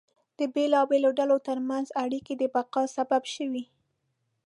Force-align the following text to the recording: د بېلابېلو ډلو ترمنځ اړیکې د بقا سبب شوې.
د 0.39 0.39
بېلابېلو 0.53 1.09
ډلو 1.19 1.37
ترمنځ 1.47 1.87
اړیکې 2.03 2.33
د 2.37 2.43
بقا 2.53 2.83
سبب 2.97 3.23
شوې. 3.35 3.63